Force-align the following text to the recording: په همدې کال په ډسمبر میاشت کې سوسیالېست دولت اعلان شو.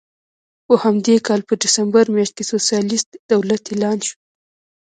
په 0.65 0.73
همدې 0.83 1.15
کال 1.27 1.41
په 1.47 1.53
ډسمبر 1.61 2.05
میاشت 2.15 2.33
کې 2.37 2.43
سوسیالېست 2.51 3.09
دولت 3.31 3.63
اعلان 3.71 3.97
شو. 4.07 4.15